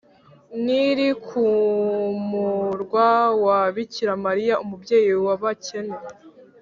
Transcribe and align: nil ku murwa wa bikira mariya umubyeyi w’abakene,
nil 0.65 0.99
ku 1.27 1.43
murwa 2.29 3.09
wa 3.45 3.59
bikira 3.75 4.13
mariya 4.25 4.55
umubyeyi 4.63 5.11
w’abakene, 5.25 5.97